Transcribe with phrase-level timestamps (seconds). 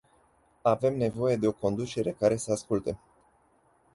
[0.63, 2.97] Avem nevoie de o conducere care să asculte.